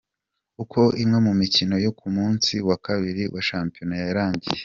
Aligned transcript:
Uko 0.63 0.79
imwe 1.03 1.17
mu 1.27 1.33
mikino 1.41 1.75
yo 1.85 1.91
ku 1.99 2.05
munsi 2.15 2.53
wa 2.67 2.77
Kabiri 2.85 3.23
wa 3.33 3.41
Shampiyona 3.47 3.95
yarangiye:. 4.03 4.59